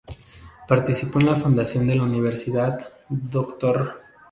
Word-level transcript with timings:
Participó 0.67 1.19
en 1.19 1.27
la 1.27 1.35
fundación 1.35 1.85
de 1.85 1.93
la 1.93 2.01
Universidad 2.01 2.89
"Dr. 3.07 4.01